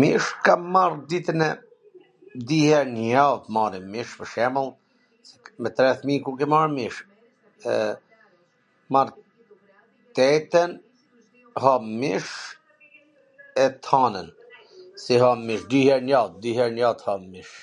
Mish 0.00 0.26
kam 0.44 0.62
marr 0.74 0.92
ditwn 1.08 1.40
e... 1.48 1.48
di 2.48 2.60
her 2.70 2.86
nw 2.96 3.04
jav 3.12 3.40
marrim 3.56 3.84
mish 3.96 4.12
pwr 4.20 4.28
shembull, 4.36 4.70
me 5.60 5.68
tre 5.80 5.90
fmij 6.00 6.22
ku 6.28 6.34
ke 6.42 6.46
ma 6.54 6.60
mish, 6.76 6.98
marr 8.96 9.08
t 10.20 10.28
ejten, 10.30 10.70
ham 11.66 11.82
mish, 12.06 12.32
e 13.66 13.70
t 13.80 13.92
hanwn, 13.92 14.28
si 15.06 15.14
ham 15.24 15.38
mish, 15.52 15.64
dy 15.76 15.80
her 15.90 16.02
n 16.06 16.10
jav, 16.14 16.26
dy 16.46 16.50
her 16.60 16.70
n 16.74 16.80
jav 16.84 16.98
ham 17.10 17.22
mish. 17.34 17.54